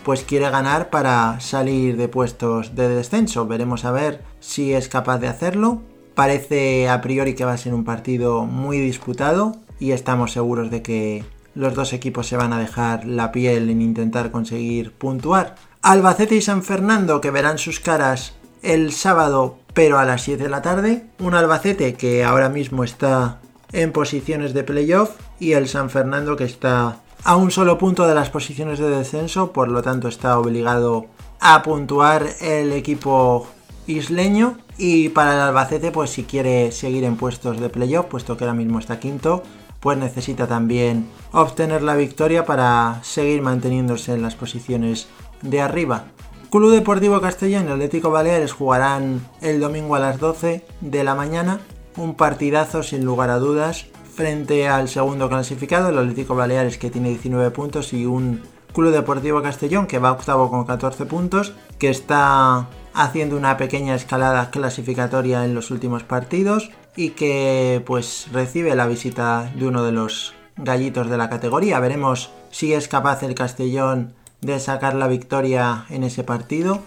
pues 0.04 0.22
quiere 0.22 0.48
ganar 0.50 0.90
para 0.90 1.40
salir 1.40 1.96
de 1.96 2.08
puestos 2.08 2.76
de 2.76 2.88
descenso. 2.88 3.46
Veremos 3.46 3.84
a 3.84 3.90
ver 3.90 4.22
si 4.38 4.72
es 4.74 4.88
capaz 4.88 5.18
de 5.18 5.28
hacerlo. 5.28 5.82
Parece 6.14 6.88
a 6.88 7.00
priori 7.00 7.34
que 7.34 7.44
va 7.44 7.54
a 7.54 7.58
ser 7.58 7.74
un 7.74 7.84
partido 7.84 8.44
muy 8.44 8.78
disputado 8.78 9.56
y 9.80 9.90
estamos 9.90 10.32
seguros 10.32 10.70
de 10.70 10.82
que 10.82 11.24
los 11.54 11.74
dos 11.74 11.92
equipos 11.92 12.28
se 12.28 12.36
van 12.36 12.52
a 12.52 12.58
dejar 12.58 13.04
la 13.04 13.32
piel 13.32 13.70
en 13.70 13.82
intentar 13.82 14.30
conseguir 14.30 14.92
puntuar. 14.92 15.56
Albacete 15.82 16.36
y 16.36 16.42
San 16.42 16.62
Fernando 16.62 17.20
que 17.20 17.30
verán 17.30 17.58
sus 17.58 17.80
caras 17.80 18.34
el 18.62 18.92
sábado 18.92 19.58
pero 19.72 19.98
a 19.98 20.04
las 20.04 20.22
7 20.22 20.44
de 20.44 20.48
la 20.48 20.62
tarde. 20.62 21.06
Un 21.18 21.34
Albacete 21.34 21.94
que 21.94 22.24
ahora 22.24 22.48
mismo 22.48 22.84
está 22.84 23.40
en 23.72 23.90
posiciones 23.90 24.54
de 24.54 24.62
playoff 24.62 25.16
y 25.40 25.52
el 25.52 25.66
San 25.66 25.90
Fernando 25.90 26.36
que 26.36 26.44
está 26.44 27.00
a 27.24 27.36
un 27.36 27.50
solo 27.50 27.78
punto 27.78 28.06
de 28.06 28.14
las 28.14 28.28
posiciones 28.28 28.78
de 28.78 28.90
descenso, 28.90 29.52
por 29.52 29.68
lo 29.68 29.82
tanto 29.82 30.08
está 30.08 30.38
obligado 30.38 31.06
a 31.40 31.62
puntuar 31.62 32.26
el 32.40 32.72
equipo 32.72 33.46
isleño 33.86 34.58
y 34.76 35.08
para 35.08 35.34
el 35.34 35.40
Albacete 35.40 35.90
pues 35.90 36.10
si 36.10 36.24
quiere 36.24 36.70
seguir 36.70 37.04
en 37.04 37.16
puestos 37.16 37.60
de 37.60 37.70
playoff, 37.70 38.06
puesto 38.06 38.36
que 38.36 38.44
ahora 38.44 38.54
mismo 38.54 38.78
está 38.78 39.00
quinto, 39.00 39.42
pues 39.80 39.96
necesita 39.96 40.46
también 40.46 41.08
obtener 41.32 41.82
la 41.82 41.96
victoria 41.96 42.44
para 42.44 43.00
seguir 43.02 43.40
manteniéndose 43.40 44.12
en 44.12 44.22
las 44.22 44.34
posiciones 44.34 45.08
de 45.40 45.62
arriba. 45.62 46.04
Club 46.50 46.72
Deportivo 46.72 47.20
Castellón 47.20 47.68
y 47.68 47.72
Atlético 47.72 48.10
Baleares 48.10 48.52
jugarán 48.52 49.26
el 49.40 49.60
domingo 49.60 49.96
a 49.96 49.98
las 49.98 50.20
12 50.20 50.64
de 50.80 51.04
la 51.04 51.14
mañana, 51.14 51.60
un 51.96 52.14
partidazo 52.14 52.82
sin 52.82 53.04
lugar 53.04 53.30
a 53.30 53.38
dudas 53.38 53.86
frente 54.14 54.68
al 54.68 54.88
segundo 54.88 55.28
clasificado, 55.28 55.88
el 55.88 55.98
Atlético 55.98 56.34
Baleares 56.34 56.78
que 56.78 56.90
tiene 56.90 57.10
19 57.10 57.50
puntos 57.50 57.92
y 57.92 58.06
un 58.06 58.42
Club 58.72 58.92
Deportivo 58.92 59.42
Castellón 59.42 59.86
que 59.86 59.98
va 59.98 60.12
octavo 60.12 60.50
con 60.50 60.64
14 60.64 61.06
puntos, 61.06 61.52
que 61.78 61.90
está 61.90 62.68
haciendo 62.92 63.36
una 63.36 63.56
pequeña 63.56 63.94
escalada 63.94 64.50
clasificatoria 64.50 65.44
en 65.44 65.54
los 65.54 65.70
últimos 65.70 66.04
partidos 66.04 66.70
y 66.96 67.10
que 67.10 67.82
pues 67.84 68.28
recibe 68.32 68.74
la 68.74 68.86
visita 68.86 69.50
de 69.56 69.66
uno 69.66 69.84
de 69.84 69.92
los 69.92 70.34
gallitos 70.56 71.10
de 71.10 71.16
la 71.16 71.28
categoría. 71.28 71.80
Veremos 71.80 72.30
si 72.50 72.72
es 72.72 72.88
capaz 72.88 73.22
el 73.22 73.34
Castellón 73.34 74.14
de 74.40 74.60
sacar 74.60 74.94
la 74.94 75.08
victoria 75.08 75.86
en 75.90 76.04
ese 76.04 76.22
partido 76.22 76.80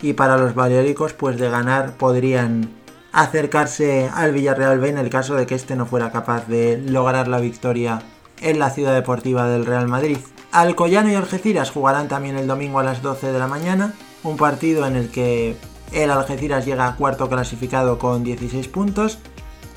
y 0.00 0.12
para 0.12 0.38
los 0.38 0.54
baleáricos 0.54 1.12
pues 1.12 1.38
de 1.38 1.50
ganar 1.50 1.92
podrían 1.92 2.77
acercarse 3.20 4.08
al 4.14 4.32
Villarreal 4.32 4.78
B 4.78 4.90
en 4.90 4.98
el 4.98 5.10
caso 5.10 5.34
de 5.34 5.44
que 5.44 5.56
este 5.56 5.74
no 5.74 5.86
fuera 5.86 6.12
capaz 6.12 6.46
de 6.46 6.78
lograr 6.78 7.26
la 7.26 7.40
victoria 7.40 8.00
en 8.40 8.60
la 8.60 8.70
ciudad 8.70 8.94
deportiva 8.94 9.48
del 9.48 9.66
Real 9.66 9.88
Madrid. 9.88 10.18
Alcoyano 10.52 11.10
y 11.10 11.16
Algeciras 11.16 11.70
jugarán 11.70 12.06
también 12.06 12.36
el 12.36 12.46
domingo 12.46 12.78
a 12.78 12.84
las 12.84 13.02
12 13.02 13.32
de 13.32 13.38
la 13.38 13.48
mañana, 13.48 13.92
un 14.22 14.36
partido 14.36 14.86
en 14.86 14.94
el 14.94 15.10
que 15.10 15.56
el 15.92 16.12
Algeciras 16.12 16.64
llega 16.64 16.86
a 16.86 16.94
cuarto 16.94 17.28
clasificado 17.28 17.98
con 17.98 18.22
16 18.22 18.68
puntos, 18.68 19.18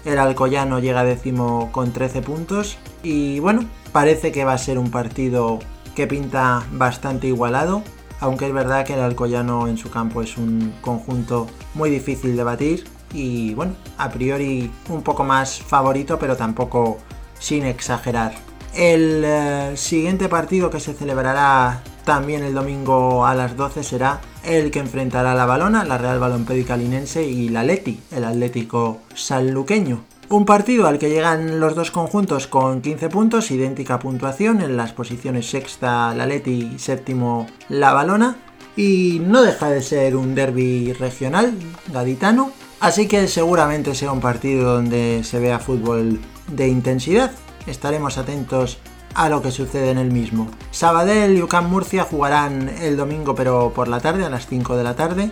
el 0.06 0.20
Alcoyano 0.20 0.80
llega 0.80 1.04
décimo 1.04 1.72
con 1.72 1.94
13 1.94 2.22
puntos 2.22 2.78
y 3.02 3.40
bueno, 3.40 3.66
parece 3.92 4.32
que 4.32 4.46
va 4.46 4.54
a 4.54 4.60
ser 4.60 4.78
un 4.78 4.92
partido 4.92 5.58
que 5.96 6.06
pinta 6.06 6.64
bastante 6.74 7.26
igualado, 7.26 7.82
aunque 8.20 8.46
es 8.46 8.54
verdad 8.54 8.86
que 8.86 8.94
el 8.94 9.00
Alcoyano 9.00 9.68
en 9.68 9.78
su 9.78 9.90
campo 9.90 10.22
es 10.22 10.38
un 10.38 10.76
conjunto 10.82 11.48
muy 11.74 11.90
difícil 11.90 12.38
de 12.38 12.44
batir 12.44 12.91
y 13.14 13.54
bueno, 13.54 13.74
a 13.98 14.10
priori 14.10 14.72
un 14.90 15.02
poco 15.02 15.24
más 15.24 15.60
favorito, 15.60 16.18
pero 16.20 16.36
tampoco 16.36 16.98
sin 17.40 17.66
exagerar. 17.66 18.34
El 18.74 19.24
eh, 19.26 19.74
siguiente 19.76 20.30
partido 20.30 20.70
que 20.70 20.80
se 20.80 20.94
celebrará 20.94 21.84
también 22.06 22.44
el 22.44 22.54
domingo 22.54 23.26
a 23.26 23.36
las 23.36 23.56
12 23.58 23.84
será 23.84 24.22
el 24.44 24.72
que 24.72 24.80
enfrentará 24.80 25.36
la 25.36 25.46
Balona, 25.46 25.84
la 25.84 25.98
Real 25.98 26.20
Balompédica 26.20 26.78
Linense 26.78 27.24
y 27.24 27.50
la 27.50 27.64
Leti, 27.64 28.00
el 28.12 28.24
Atlético 28.24 29.02
sanluqueño. 29.14 30.04
Un 30.30 30.46
partido 30.46 30.88
al 30.88 30.98
que 30.98 31.10
llegan 31.10 31.60
los 31.60 31.76
dos 31.76 31.92
conjuntos 31.92 32.48
con 32.48 32.82
15 32.82 33.10
puntos, 33.10 33.52
idéntica 33.52 34.00
puntuación 34.00 34.62
en 34.62 34.78
las 34.78 34.94
posiciones 34.94 35.50
sexta 35.50 36.16
la 36.16 36.26
Leti 36.26 36.72
y 36.76 36.80
séptimo 36.80 37.48
la 37.68 37.92
Balona. 37.92 38.38
Y 38.78 39.22
no 39.22 39.42
deja 39.42 39.70
de 39.70 39.82
ser 39.82 40.16
un 40.16 40.34
derby 40.34 40.94
regional 40.94 41.54
gaditano, 41.92 42.54
Así 42.82 43.08
que 43.08 43.28
seguramente 43.28 43.94
sea 43.94 44.12
un 44.12 44.22
partido 44.22 44.74
donde 44.74 45.22
se 45.24 45.40
vea 45.40 45.60
fútbol 45.60 46.20
de 46.48 46.68
intensidad. 46.68 47.32
Estaremos 47.68 48.18
atentos 48.18 48.80
a 49.14 49.30
lo 49.30 49.44
que 49.44 49.52
sucede 49.52 49.92
en 49.92 50.00
el 50.00 50.12
mismo. 50.12 50.50
Sabadell 50.72 51.38
y 51.38 51.44
UCAM 51.44 51.70
Murcia 51.70 52.06
jugarán 52.06 52.70
el 52.70 52.98
domingo 52.98 53.36
pero 53.36 53.72
por 53.76 53.88
la 53.88 54.00
tarde, 54.00 54.26
a 54.26 54.32
las 54.32 54.48
5 54.48 54.76
de 54.78 54.84
la 54.84 54.96
tarde. 54.96 55.30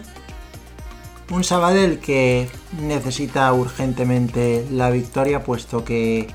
Un 1.32 1.44
Sabadell 1.44 1.98
que 1.98 2.48
necesita 2.84 3.52
urgentemente 3.52 4.68
la 4.72 4.92
victoria 4.92 5.44
puesto 5.44 5.84
que 5.84 6.28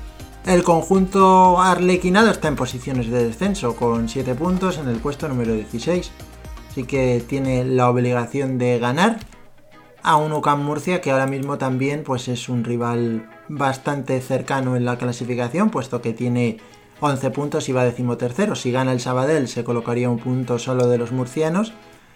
el 0.45 0.63
conjunto 0.63 1.61
arlequinado 1.61 2.29
está 2.29 2.49
en 2.49 2.57
posiciones 2.57 3.09
de 3.09 3.23
descenso 3.23 3.77
con 3.77 4.09
7 4.09 4.35
puntos 4.35 4.79
en 4.79 4.89
el 4.89 4.97
puesto 4.97 5.29
número 5.29 5.53
16. 5.53 6.11
Así 6.69 6.83
que 6.83 7.23
tiene 7.25 7.63
la 7.63 7.89
obligación 7.89 8.57
de 8.57 8.79
ganar 8.79 9.19
a 10.05 10.17
un 10.17 10.33
UCAM 10.33 10.63
Murcia 10.63 11.01
que 11.01 11.09
ahora 11.09 11.25
mismo 11.25 11.57
también 11.57 12.03
pues 12.03 12.27
es 12.27 12.47
un 12.47 12.63
rival 12.63 13.27
bastante 13.49 14.21
cercano 14.21 14.75
en 14.75 14.85
la 14.85 14.99
clasificación 14.99 15.71
puesto 15.71 16.03
que 16.03 16.13
tiene 16.13 16.57
11 16.99 17.31
puntos 17.31 17.67
y 17.69 17.73
va 17.73 17.83
decimotercero. 17.83 18.53
Si 18.53 18.71
gana 18.71 18.91
el 18.91 18.99
Sabadell 18.99 19.47
se 19.47 19.63
colocaría 19.63 20.11
un 20.11 20.19
punto 20.19 20.59
solo 20.59 20.87
de 20.87 20.99
los 20.99 21.11
murcianos. 21.11 21.73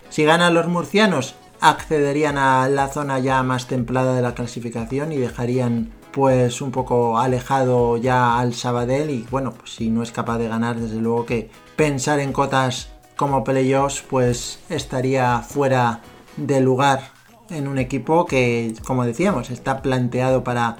Si 0.09 0.23
ganan 0.23 0.53
los 0.53 0.67
murcianos 0.67 1.35
accederían 1.61 2.37
a 2.37 2.69
la 2.69 2.89
zona 2.89 3.17
ya 3.17 3.41
más 3.41 3.65
templada 3.65 4.13
de 4.13 4.21
la 4.21 4.35
clasificación 4.35 5.11
y 5.11 5.17
dejarían 5.17 5.91
pues 6.11 6.61
un 6.61 6.69
poco 6.69 7.17
alejado 7.17 7.97
ya 7.97 8.37
al 8.37 8.53
Sabadell 8.53 9.09
y 9.09 9.25
bueno, 9.31 9.53
pues 9.53 9.73
si 9.73 9.89
no 9.89 10.03
es 10.03 10.11
capaz 10.11 10.37
de 10.37 10.47
ganar 10.47 10.79
desde 10.79 11.01
luego 11.01 11.25
que 11.25 11.49
pensar 11.75 12.19
en 12.19 12.33
cotas 12.33 12.91
como 13.15 13.43
playoffs 13.43 14.03
pues 14.07 14.59
estaría 14.69 15.39
fuera 15.39 16.01
de 16.37 16.61
lugar 16.61 17.18
en 17.49 17.67
un 17.67 17.77
equipo 17.77 18.25
que, 18.25 18.73
como 18.85 19.05
decíamos, 19.05 19.49
está 19.49 19.81
planteado 19.81 20.43
para 20.43 20.77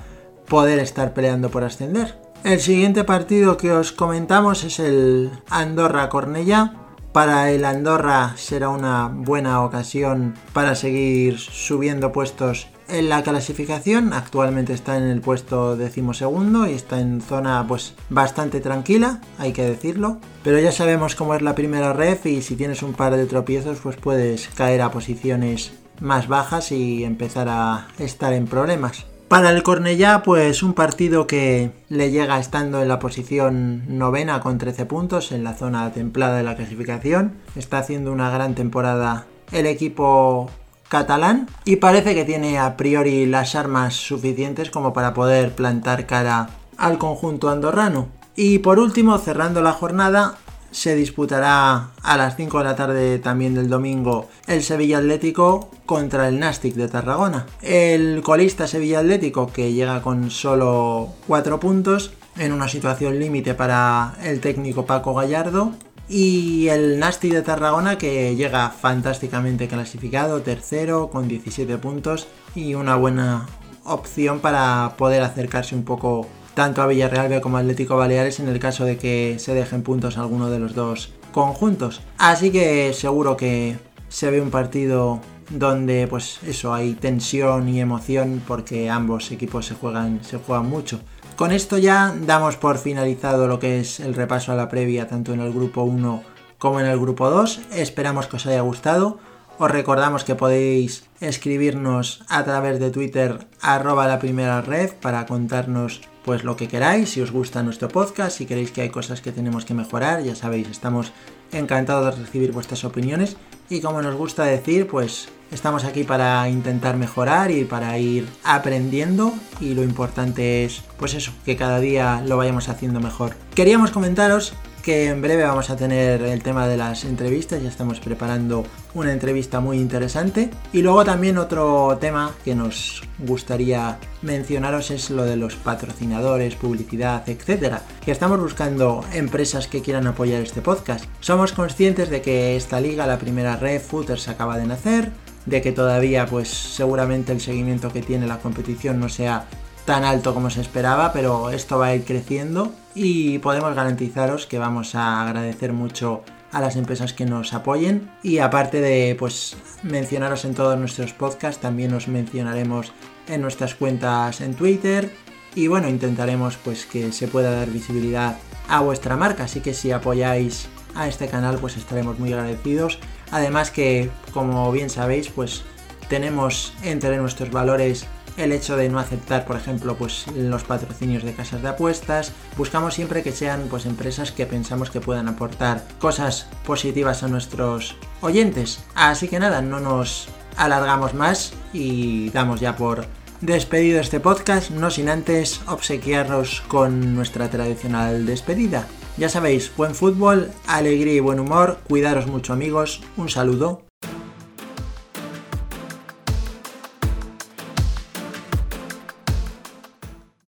poder 0.48 0.80
estar 0.80 1.14
peleando 1.14 1.50
por 1.50 1.64
ascender. 1.64 2.20
El 2.44 2.60
siguiente 2.62 3.04
partido 3.04 3.58
que 3.58 3.72
os 3.72 3.92
comentamos 3.92 4.64
es 4.64 4.80
el 4.80 5.30
Andorra-Cornellá. 5.50 6.74
Para 7.12 7.52
el 7.52 7.66
Andorra 7.66 8.34
será 8.38 8.70
una 8.70 9.08
buena 9.08 9.64
ocasión 9.64 10.36
para 10.54 10.76
seguir 10.76 11.40
subiendo 11.40 12.12
puestos 12.12 12.68
en 12.88 13.10
la 13.10 13.24
clasificación. 13.24 14.14
Actualmente 14.14 14.74
está 14.74 14.98
en 14.98 15.04
el 15.04 15.22
puesto 15.22 15.76
decimosegundo 15.76 16.68
y 16.68 16.74
está 16.74 17.00
en 17.00 17.22
zona 17.22 17.66
pues 17.68 17.96
bastante 18.10 18.60
tranquila, 18.60 19.22
hay 19.38 19.54
que 19.54 19.64
decirlo. 19.64 20.20
Pero 20.44 20.60
ya 20.60 20.72
sabemos 20.72 21.16
cómo 21.16 21.36
es 21.36 21.42
la 21.42 21.56
primera 21.56 21.94
ref 21.94 22.26
y 22.26 22.42
si 22.42 22.56
tienes 22.56 22.84
un 22.84 22.94
par 22.94 23.16
de 23.16 23.26
tropiezos 23.26 23.80
pues 23.80 23.96
puedes 23.98 24.48
caer 24.50 24.82
a 24.82 24.92
posiciones 24.92 25.74
más 26.00 26.28
bajas 26.28 26.72
y 26.72 27.04
empezar 27.04 27.48
a 27.50 27.88
estar 27.98 28.34
en 28.34 28.48
problemas. 28.48 29.06
Para 29.30 29.52
el 29.52 29.62
Cornellá, 29.62 30.24
pues 30.24 30.64
un 30.64 30.74
partido 30.74 31.28
que 31.28 31.72
le 31.88 32.10
llega 32.10 32.40
estando 32.40 32.82
en 32.82 32.88
la 32.88 32.98
posición 32.98 33.84
novena 33.88 34.40
con 34.40 34.58
13 34.58 34.88
puntos 34.88 35.32
en 35.32 35.44
la 35.44 35.54
zona 35.54 35.92
templada 35.92 36.38
de 36.38 36.44
la 36.44 36.56
clasificación. 36.56 37.34
Está 37.56 37.78
haciendo 37.78 38.12
una 38.12 38.32
gran 38.32 38.56
temporada 38.56 39.28
el 39.52 39.68
equipo 39.68 40.50
catalán 40.88 41.48
y 41.64 41.76
parece 41.76 42.16
que 42.16 42.26
tiene 42.26 42.58
a 42.58 42.76
priori 42.76 43.28
las 43.28 43.54
armas 43.54 43.94
suficientes 43.94 44.72
como 44.72 44.94
para 44.94 45.14
poder 45.14 45.54
plantar 45.54 46.08
cara 46.08 46.50
al 46.78 46.98
conjunto 46.98 47.50
andorrano. 47.50 48.08
Y 48.36 48.60
por 48.60 48.80
último, 48.80 49.18
cerrando 49.20 49.62
la 49.62 49.74
jornada, 49.74 50.38
se 50.72 50.96
disputará 50.96 51.92
a 52.02 52.18
las 52.18 52.36
5 52.36 52.58
de 52.60 52.64
la 52.64 52.76
tarde 52.76 53.20
también 53.20 53.56
del 53.56 53.70
domingo 53.70 54.30
el 54.48 54.64
Sevilla 54.64 55.00
Atlético 55.00 55.70
contra 55.86 56.28
el 56.28 56.40
Nastic 56.40 56.76
de 56.76 56.88
Tarragona. 56.88 57.46
El 57.62 58.22
colista 58.24 58.68
Sevilla 58.68 59.00
Atlético 59.00 59.48
que 59.48 59.74
llega 59.74 60.02
con 60.02 60.32
solo 60.32 61.10
4 61.28 61.60
puntos 61.60 62.12
en 62.38 62.54
una 62.54 62.68
situación 62.68 63.20
límite 63.20 63.54
para 63.54 64.16
el 64.24 64.40
técnico 64.40 64.86
Paco 64.86 65.14
Gallardo 65.14 65.74
y 66.08 66.68
el 66.70 67.00
Nastic 67.00 67.34
de 67.34 67.42
Tarragona 67.42 67.98
que 67.98 68.36
llega 68.36 68.70
fantásticamente 68.70 69.68
clasificado, 69.68 70.42
tercero 70.42 71.10
con 71.10 71.28
17 71.28 71.78
puntos 71.78 72.28
y 72.56 72.74
una 72.74 72.96
buena 72.96 73.46
opción 73.84 74.40
para 74.40 74.96
poder 74.98 75.22
acercarse 75.22 75.76
un 75.76 75.84
poco 75.84 76.28
tanto 76.54 76.82
a 76.82 76.88
Villarreal 76.88 77.42
como 77.42 77.58
a 77.58 77.60
Atlético 77.62 77.98
Baleares 77.98 78.40
en 78.40 78.48
el 78.48 78.60
caso 78.60 78.86
de 78.86 78.98
que 78.98 79.38
se 79.40 79.54
dejen 79.54 79.84
puntos 79.84 80.18
alguno 80.18 80.50
de 80.50 80.60
los 80.60 80.76
dos 80.76 81.14
conjuntos. 81.32 82.02
Así 82.18 82.52
que 82.52 82.94
seguro 82.94 83.38
que 83.38 83.78
se 84.08 84.32
ve 84.32 84.42
un 84.42 84.52
partido 84.52 85.22
donde 85.50 86.08
pues 86.08 86.40
eso 86.46 86.74
hay 86.74 86.94
tensión 86.94 87.70
y 87.70 87.82
emoción 87.82 88.42
porque 88.48 88.90
ambos 88.90 89.32
equipos 89.32 89.66
se 89.66 89.76
juegan 89.76 90.24
se 90.24 90.38
juegan 90.38 90.70
mucho. 90.70 91.00
Con 91.36 91.52
esto 91.52 91.78
ya 91.78 92.14
damos 92.26 92.58
por 92.58 92.78
finalizado 92.78 93.48
lo 93.48 93.60
que 93.60 93.80
es 93.80 94.00
el 94.00 94.14
repaso 94.14 94.52
a 94.52 94.56
la 94.56 94.68
previa 94.70 95.08
tanto 95.08 95.34
en 95.34 95.40
el 95.40 95.54
grupo 95.54 95.84
1 95.84 96.24
como 96.58 96.80
en 96.80 96.86
el 96.86 97.00
grupo 97.00 97.30
2. 97.30 97.62
Esperamos 97.72 98.28
que 98.28 98.36
os 98.36 98.46
haya 98.46 98.62
gustado. 98.62 99.20
Os 99.58 99.72
recordamos 99.72 100.24
que 100.24 100.36
podéis 100.36 101.06
escribirnos 101.20 102.24
a 102.30 102.44
través 102.44 102.80
de 102.80 102.92
Twitter 102.92 103.48
arroba 103.62 104.08
la 104.08 104.20
primera 104.20 104.62
red 104.62 104.92
para 105.02 105.26
contarnos 105.26 106.02
pues 106.24 106.44
lo 106.44 106.56
que 106.56 106.68
queráis, 106.68 107.10
si 107.10 107.22
os 107.22 107.32
gusta 107.32 107.64
nuestro 107.64 107.88
podcast, 107.88 108.38
si 108.38 108.46
queréis 108.46 108.72
que 108.72 108.82
hay 108.82 108.90
cosas 108.90 109.22
que 109.22 109.32
tenemos 109.32 109.66
que 109.66 109.74
mejorar, 109.74 110.24
ya 110.24 110.36
sabéis, 110.36 110.68
estamos 110.70 111.12
encantados 111.52 112.16
de 112.16 112.24
recibir 112.24 112.52
vuestras 112.52 112.84
opiniones 112.84 113.38
y 113.70 113.82
como 113.82 114.02
nos 114.02 114.16
gusta 114.16 114.44
decir, 114.44 114.88
pues 114.88 115.30
estamos 115.52 115.84
aquí 115.84 116.04
para 116.04 116.48
intentar 116.50 116.98
mejorar 116.98 117.52
y 117.52 117.64
para 117.64 117.98
ir 117.98 118.28
aprendiendo 118.44 119.34
y 119.60 119.74
lo 119.74 119.84
importante 119.84 120.66
es 120.66 120.82
pues 120.98 121.14
eso, 121.14 121.32
que 121.46 121.56
cada 121.56 121.80
día 121.80 122.22
lo 122.26 122.38
vayamos 122.38 122.70
haciendo 122.70 123.00
mejor. 123.00 123.36
Queríamos 123.56 123.92
comentaros 123.92 124.54
que 124.84 125.08
en 125.08 125.22
breve 125.22 125.44
vamos 125.44 125.70
a 125.70 125.76
tener 125.76 126.22
el 126.22 126.44
tema 126.44 126.68
de 126.68 126.78
las 126.78 127.04
entrevistas, 127.04 127.62
ya 127.62 127.70
estamos 127.70 128.00
preparando 128.00 128.64
una 128.94 129.12
entrevista 129.12 129.60
muy 129.60 129.78
interesante. 129.78 130.50
Y 130.74 130.82
luego 130.82 131.06
también 131.06 131.38
otro 131.38 131.98
tema 132.00 132.34
que 132.44 132.56
nos 132.56 133.04
gustaría 133.20 134.00
mencionaros 134.22 134.92
es 134.92 135.10
lo 135.10 135.24
de 135.24 135.36
los 135.36 135.56
patrocinadores, 135.56 136.56
publicidad, 136.56 137.28
etcétera. 137.28 137.84
Que 138.04 138.12
estamos 138.12 138.40
buscando 138.40 139.04
empresas 139.14 139.68
que 139.68 139.82
quieran 139.82 140.08
apoyar 140.08 140.42
este 140.42 140.62
podcast. 140.62 141.06
Somos 141.20 141.54
conscientes 141.54 142.10
de 142.10 142.22
que 142.22 142.56
esta 142.56 142.82
liga, 142.82 143.08
la 143.08 143.20
primera 143.20 143.56
red, 143.56 143.82
Footers, 143.82 144.28
acaba 144.28 144.58
de 144.58 144.66
nacer, 144.66 145.12
de 145.46 145.62
que 145.62 145.72
todavía 145.72 146.26
pues 146.26 146.50
seguramente 146.50 147.32
el 147.32 147.42
seguimiento 147.42 147.92
que 147.92 148.02
tiene 148.02 148.28
la 148.28 148.40
competición 148.40 149.00
no 149.00 149.10
sea 149.10 149.46
tan 149.90 150.04
alto 150.04 150.36
como 150.36 150.52
se 150.52 150.62
esperaba, 150.62 151.12
pero 151.14 151.50
esto 151.50 151.80
va 151.80 151.88
a 151.88 151.96
ir 151.96 152.04
creciendo 152.04 152.72
y 152.94 153.40
podemos 153.40 153.74
garantizaros 153.74 154.46
que 154.46 154.60
vamos 154.60 154.94
a 154.94 155.24
agradecer 155.24 155.74
mucho 155.74 156.22
a 156.52 156.62
las 156.62 156.76
empresas 156.76 157.12
que 157.12 157.26
nos 157.26 157.56
apoyen. 157.56 158.12
Y 158.22 158.38
aparte 158.38 158.82
de 158.82 159.16
pues 159.18 159.58
mencionaros 159.82 160.46
en 160.46 160.54
todos 160.54 160.78
nuestros 160.78 161.14
podcasts, 161.14 161.60
también 161.60 161.92
os 161.96 162.08
mencionaremos 162.08 162.94
en 163.28 163.42
nuestras 163.42 163.74
cuentas 163.74 164.42
en 164.42 164.54
Twitter. 164.54 165.12
Y 165.56 165.66
bueno, 165.66 165.90
intentaremos 165.90 166.58
pues 166.58 166.86
que 166.86 167.12
se 167.12 167.28
pueda 167.28 167.50
dar 167.50 167.72
visibilidad 167.72 168.38
a 168.68 168.82
vuestra 168.82 169.18
marca, 169.18 169.46
así 169.46 169.60
que 169.60 169.74
si 169.74 169.92
apoyáis 169.92 170.70
a 170.94 171.08
este 171.08 171.30
canal 171.30 171.58
pues 171.58 171.78
estaremos 171.78 172.20
muy 172.20 172.32
agradecidos. 172.32 173.00
Además 173.32 173.72
que 173.72 174.12
como 174.34 174.72
bien 174.72 174.92
sabéis 174.92 175.30
pues 175.30 175.64
tenemos 176.10 176.74
entre 176.84 177.18
nuestros 177.18 177.50
valores 177.50 178.06
el 178.40 178.52
hecho 178.52 178.78
de 178.78 178.90
no 178.90 179.00
aceptar, 179.00 179.46
por 179.46 179.56
ejemplo, 179.56 179.96
pues 179.96 180.26
los 180.34 180.64
patrocinios 180.64 181.24
de 181.24 181.34
casas 181.34 181.62
de 181.62 181.70
apuestas. 181.70 182.32
Buscamos 182.58 182.94
siempre 182.94 183.24
que 183.24 183.32
sean 183.32 183.68
pues 183.70 183.86
empresas 183.86 184.32
que 184.32 184.46
pensamos 184.46 184.90
que 184.90 185.02
puedan 185.02 185.28
aportar 185.28 185.86
cosas 186.00 186.48
positivas 186.66 187.24
a 187.24 187.28
nuestros 187.28 187.96
oyentes. 188.22 188.84
Así 188.96 189.28
que 189.28 189.40
nada, 189.40 189.62
no 189.62 189.80
nos 189.80 190.30
alargamos 190.58 191.14
más 191.14 191.54
y 191.74 192.30
damos 192.30 192.60
ya 192.60 192.76
por 192.76 193.06
despedido 193.42 194.00
este 194.00 194.20
podcast, 194.20 194.72
no 194.72 194.90
sin 194.92 195.10
antes 195.10 195.62
obsequiarnos 195.68 196.62
con 196.68 197.16
nuestra 197.16 197.50
tradicional 197.50 198.26
despedida. 198.26 198.88
Ya 199.18 199.30
sabéis, 199.30 199.72
buen 199.76 199.96
fútbol, 199.96 200.52
alegría 200.68 201.14
y 201.14 201.20
buen 201.20 201.40
humor, 201.40 201.80
cuidaros 201.88 202.28
mucho 202.28 202.54
amigos, 202.54 203.02
un 203.18 203.30
saludo 203.30 203.89